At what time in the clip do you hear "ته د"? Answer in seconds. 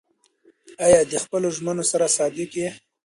1.03-1.13